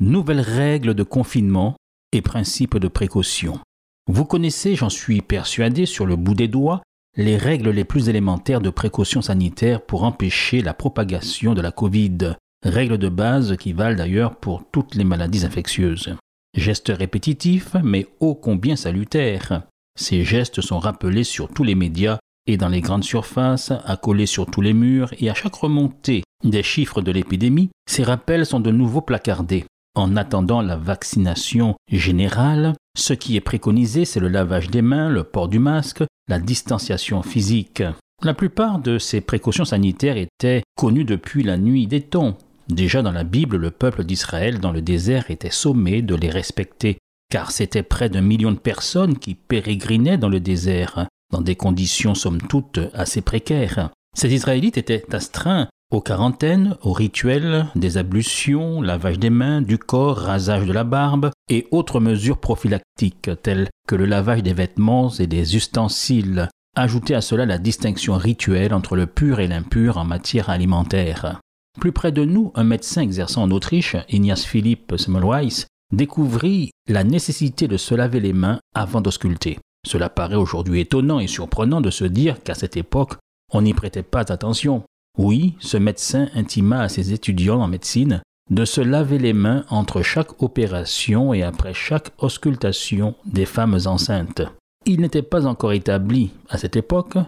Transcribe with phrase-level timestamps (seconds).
[0.00, 1.76] Nouvelles règles de confinement
[2.12, 3.60] et principes de précaution.
[4.08, 6.80] Vous connaissez, j'en suis persuadé, sur le bout des doigts,
[7.18, 12.16] les règles les plus élémentaires de précaution sanitaire pour empêcher la propagation de la Covid.
[12.64, 16.16] Règles de base qui valent d'ailleurs pour toutes les maladies infectieuses.
[16.56, 19.64] Gestes répétitifs, mais ô combien salutaires.
[19.98, 24.46] Ces gestes sont rappelés sur tous les médias et dans les grandes surfaces, accolés sur
[24.46, 28.70] tous les murs, et à chaque remontée des chiffres de l'épidémie, ces rappels sont de
[28.70, 29.66] nouveau placardés.
[29.96, 35.24] En attendant la vaccination générale, ce qui est préconisé, c'est le lavage des mains, le
[35.24, 37.82] port du masque, la distanciation physique.
[38.22, 42.38] La plupart de ces précautions sanitaires étaient connues depuis la nuit des temps.
[42.68, 46.98] Déjà dans la Bible, le peuple d'Israël dans le désert était sommé de les respecter,
[47.30, 52.14] car c'était près d'un million de personnes qui pérégrinaient dans le désert, dans des conditions
[52.14, 53.90] somme toute assez précaires.
[54.16, 60.18] Ces Israélites étaient astreints aux quarantaines, aux rituels, des ablutions, lavage des mains, du corps,
[60.18, 65.26] rasage de la barbe et autres mesures prophylactiques telles que le lavage des vêtements et
[65.26, 66.48] des ustensiles.
[66.76, 71.40] Ajoutez à cela la distinction rituelle entre le pur et l'impur en matière alimentaire.
[71.80, 77.66] Plus près de nous, un médecin exerçant en Autriche, Ignace Philippe Semmelweis, découvrit la nécessité
[77.66, 79.58] de se laver les mains avant d'ausculter.
[79.84, 83.14] Cela paraît aujourd'hui étonnant et surprenant de se dire qu'à cette époque,
[83.52, 84.84] on n'y prêtait pas attention.
[85.18, 90.02] Oui, ce médecin intima à ses étudiants en médecine de se laver les mains entre
[90.02, 94.42] chaque opération et après chaque auscultation des femmes enceintes.
[94.86, 97.18] Il n'était pas encore établi, à cette époque,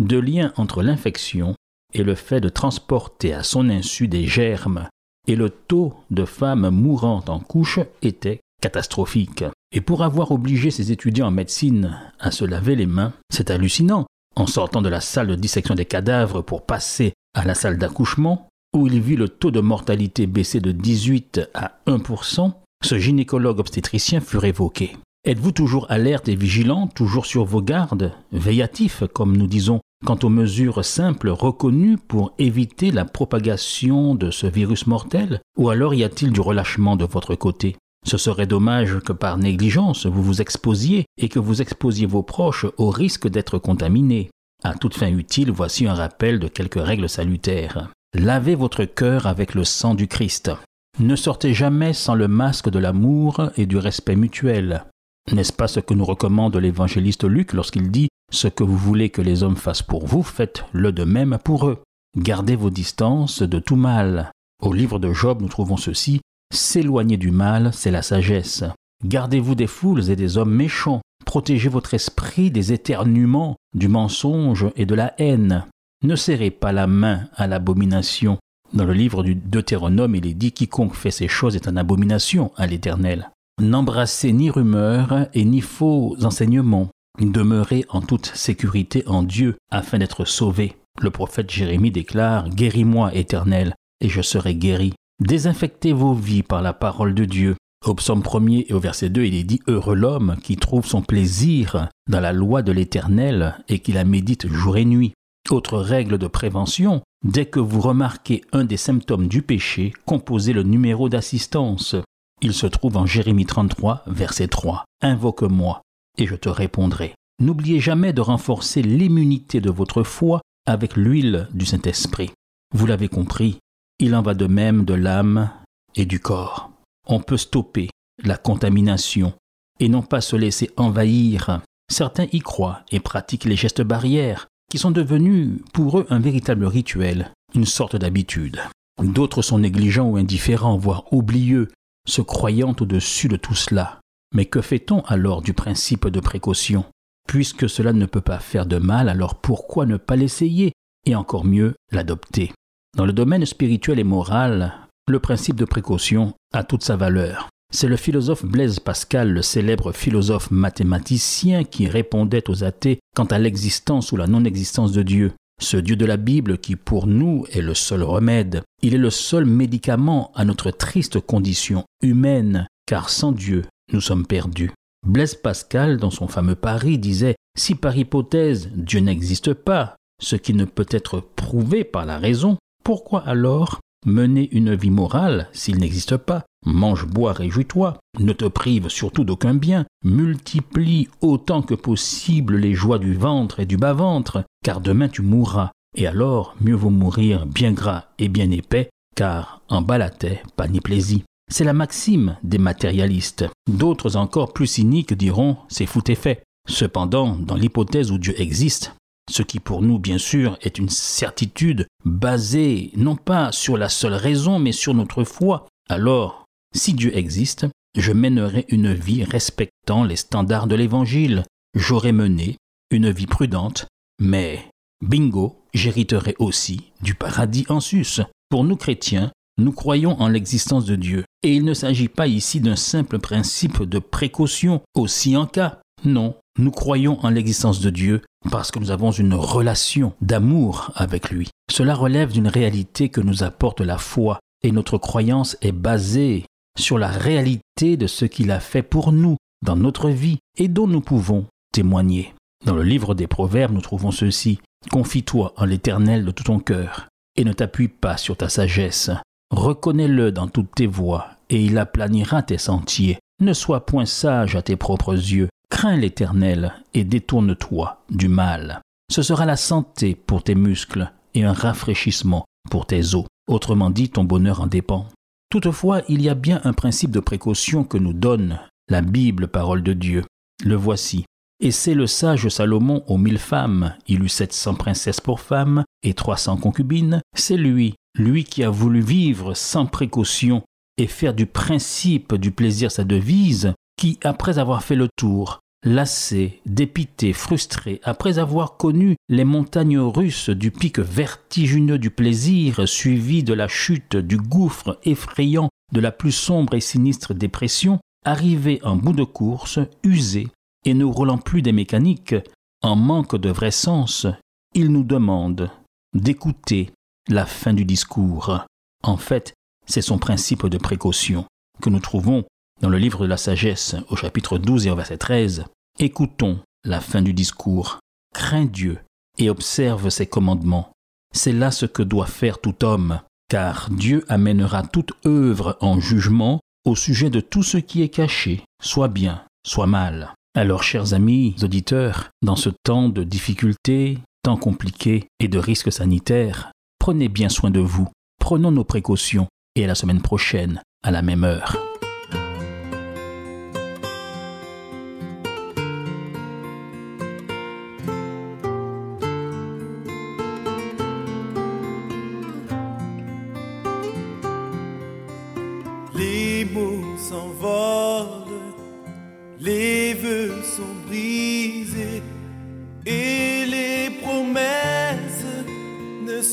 [0.00, 1.54] de lien entre l'infection
[1.94, 4.88] et le fait de transporter à son insu des germes,
[5.28, 9.44] et le taux de femmes mourantes en couche était catastrophique.
[9.72, 14.06] Et pour avoir obligé ses étudiants en médecine à se laver les mains, c'est hallucinant.
[14.34, 18.48] En sortant de la salle de dissection des cadavres pour passer à la salle d'accouchement,
[18.74, 22.52] où il vit le taux de mortalité baisser de 18 à 1%,
[22.84, 24.96] ce gynécologue obstétricien fut révoqué.
[25.24, 30.28] Êtes-vous toujours alerte et vigilant, toujours sur vos gardes, veillatif, comme nous disons, quant aux
[30.28, 36.32] mesures simples reconnues pour éviter la propagation de ce virus mortel Ou alors y a-t-il
[36.32, 37.76] du relâchement de votre côté?
[38.04, 42.66] Ce serait dommage que par négligence vous vous exposiez et que vous exposiez vos proches
[42.76, 44.28] au risque d'être contaminés.
[44.64, 47.90] À toute fin utile, voici un rappel de quelques règles salutaires.
[48.14, 50.52] Lavez votre cœur avec le sang du Christ.
[51.00, 54.84] Ne sortez jamais sans le masque de l'amour et du respect mutuel.
[55.32, 59.22] N'est-ce pas ce que nous recommande l'évangéliste Luc lorsqu'il dit Ce que vous voulez que
[59.22, 61.82] les hommes fassent pour vous, faites-le de même pour eux.
[62.16, 64.30] Gardez vos distances de tout mal.
[64.60, 66.20] Au livre de Job, nous trouvons ceci
[66.52, 68.62] S'éloigner du mal, c'est la sagesse.
[69.04, 71.00] Gardez-vous des foules et des hommes méchants.
[71.24, 75.66] Protégez votre esprit des éternuements, du mensonge et de la haine.
[76.04, 78.38] Ne serrez pas la main à l'abomination.
[78.72, 82.52] Dans le livre du Deutéronome, il est dit Quiconque fait ces choses est une abomination
[82.56, 83.30] à l'Éternel.
[83.60, 86.88] N'embrassez ni rumeurs et ni faux enseignements.
[87.20, 90.76] Demeurez en toute sécurité en Dieu afin d'être sauvés.
[91.00, 94.94] Le prophète Jérémie déclare Guéris-moi, Éternel, et je serai guéri.
[95.20, 97.56] Désinfectez vos vies par la parole de Dieu.
[97.84, 101.02] Au psaume 1er et au verset 2, il est dit Heureux l'homme qui trouve son
[101.02, 105.14] plaisir dans la loi de l'Éternel et qui la médite jour et nuit.
[105.50, 110.62] Autre règle de prévention, dès que vous remarquez un des symptômes du péché, composez le
[110.62, 111.96] numéro d'assistance.
[112.40, 114.84] Il se trouve en Jérémie 33, verset 3.
[115.02, 115.82] Invoque-moi,
[116.18, 117.14] et je te répondrai.
[117.40, 122.30] N'oubliez jamais de renforcer l'immunité de votre foi avec l'huile du Saint-Esprit.
[122.72, 123.58] Vous l'avez compris,
[123.98, 125.50] il en va de même de l'âme
[125.96, 126.71] et du corps.
[127.20, 127.90] Peut stopper
[128.24, 129.34] la contamination
[129.80, 131.60] et non pas se laisser envahir.
[131.90, 136.64] Certains y croient et pratiquent les gestes barrières qui sont devenus pour eux un véritable
[136.64, 138.60] rituel, une sorte d'habitude.
[139.02, 141.68] D'autres sont négligents ou indifférents, voire oublieux
[142.08, 144.00] se croyant au-dessus de tout cela.
[144.34, 146.86] Mais que fait-on alors du principe de précaution?
[147.28, 150.72] Puisque cela ne peut pas faire de mal, alors pourquoi ne pas l'essayer
[151.06, 152.52] et encore mieux l'adopter?
[152.96, 154.74] Dans le domaine spirituel et moral,
[155.12, 157.50] le principe de précaution a toute sa valeur.
[157.70, 163.38] C'est le philosophe Blaise Pascal, le célèbre philosophe mathématicien, qui répondait aux athées quant à
[163.38, 165.32] l'existence ou la non-existence de Dieu.
[165.60, 169.10] ce Dieu de la Bible qui pour nous est le seul remède, il est le
[169.10, 173.62] seul médicament à notre triste condition humaine, car sans Dieu,
[173.92, 174.72] nous sommes perdus.
[175.06, 180.54] Blaise Pascal, dans son fameux Paris, disait Si par hypothèse Dieu n'existe pas, ce qui
[180.54, 186.16] ne peut être prouvé par la raison, pourquoi alors mener une vie morale s'il n'existe
[186.16, 192.74] pas Mange, bois, réjouis-toi, ne te prive surtout d'aucun bien, multiplie autant que possible les
[192.74, 197.46] joies du ventre et du bas-ventre, car demain tu mourras, et alors mieux vaut mourir
[197.46, 201.20] bien gras et bien épais, car en bas la terre, pas ni plaisir.
[201.50, 203.44] C'est la maxime des matérialistes.
[203.68, 206.44] D'autres encore plus cyniques diront c'est fout et fait.
[206.68, 208.94] Cependant, dans l'hypothèse où Dieu existe,
[209.30, 214.14] ce qui pour nous bien sûr est une certitude basée non pas sur la seule
[214.14, 217.66] raison mais sur notre foi, alors si Dieu existe,
[217.96, 221.42] je mènerai une vie respectant les standards de l'Évangile.
[221.74, 222.56] J'aurai mené
[222.90, 223.86] une vie prudente,
[224.18, 224.68] mais
[225.02, 228.22] bingo, j'hériterai aussi du paradis en sus.
[228.48, 232.60] Pour nous chrétiens, nous croyons en l'existence de Dieu, et il ne s'agit pas ici
[232.60, 235.80] d'un simple principe de précaution, aussi en cas.
[236.04, 241.30] Non, nous croyons en l'existence de Dieu parce que nous avons une relation d'amour avec
[241.30, 241.48] lui.
[241.70, 246.44] Cela relève d'une réalité que nous apporte la foi, et notre croyance est basée
[246.78, 250.86] sur la réalité de ce qu'il a fait pour nous dans notre vie et dont
[250.86, 252.34] nous pouvons témoigner.
[252.64, 254.60] Dans le livre des Proverbes, nous trouvons ceci.
[254.90, 259.10] Confie-toi en l'Éternel de tout ton cœur, et ne t'appuie pas sur ta sagesse.
[259.50, 263.18] Reconnais-le dans toutes tes voies, et il aplanira tes sentiers.
[263.40, 265.48] Ne sois point sage à tes propres yeux.
[265.72, 268.82] Crains l'Éternel, et détourne-toi du mal.
[269.10, 273.24] Ce sera la santé pour tes muscles, et un rafraîchissement pour tes os.
[273.48, 275.08] Autrement dit, ton bonheur en dépend.
[275.50, 279.82] Toutefois, il y a bien un principe de précaution que nous donne la Bible, parole
[279.82, 280.24] de Dieu.
[280.62, 281.24] Le voici.
[281.58, 283.94] Et c'est le sage Salomon aux mille femmes.
[284.06, 287.22] Il eut sept cents princesses pour femmes et trois cents concubines.
[287.34, 290.62] C'est lui, lui qui a voulu vivre sans précaution
[290.98, 296.60] et faire du principe du plaisir sa devise, qui, après avoir fait le tour, lassé,
[296.66, 303.54] dépité, frustré, après avoir connu les montagnes russes du pic vertigineux du plaisir, suivi de
[303.54, 309.12] la chute du gouffre effrayant de la plus sombre et sinistre dépression, arrivé en bout
[309.12, 310.48] de course, usé,
[310.84, 312.34] et ne roulant plus des mécaniques,
[312.82, 314.26] en manque de vrai sens,
[314.74, 315.70] il nous demande
[316.12, 316.90] d'écouter
[317.28, 318.66] la fin du discours.
[319.04, 319.54] En fait,
[319.86, 321.44] c'est son principe de précaution
[321.80, 322.42] que nous trouvons
[322.82, 325.64] dans le livre de la sagesse, au chapitre 12 et au verset 13,
[326.00, 328.00] écoutons la fin du discours.
[328.34, 328.98] Crains Dieu
[329.38, 330.90] et observe ses commandements.
[331.32, 336.60] C'est là ce que doit faire tout homme, car Dieu amènera toute œuvre en jugement
[336.84, 340.34] au sujet de tout ce qui est caché, soit bien, soit mal.
[340.54, 346.72] Alors, chers amis auditeurs, dans ce temps de difficultés, temps compliqués et de risques sanitaires,
[346.98, 348.08] prenez bien soin de vous,
[348.40, 351.91] prenons nos précautions, et à la semaine prochaine, à la même heure.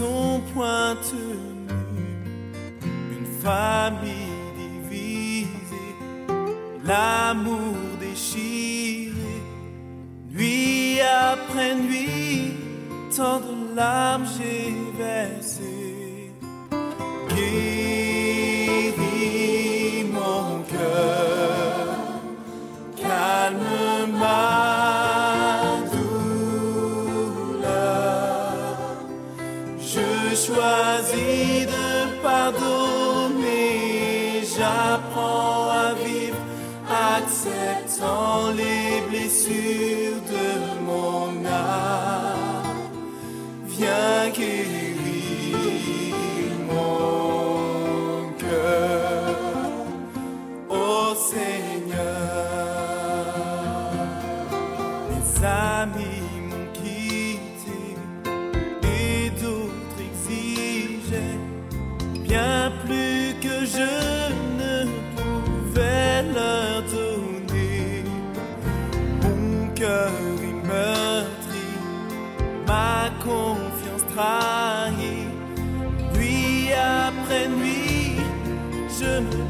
[0.00, 0.96] Sont point.
[3.16, 5.94] Une famille divisée,
[6.84, 9.36] l'amour déchiré,
[10.30, 11.00] nuit
[11.32, 12.54] après nuit,
[13.14, 15.80] tant de larmes j'ai versé.
[43.80, 44.79] rien
[79.20, 79.49] je